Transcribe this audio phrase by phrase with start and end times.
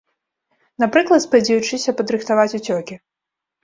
[0.85, 2.95] Напрыклад, спадзеючыся падрыхтаваць уцёкі.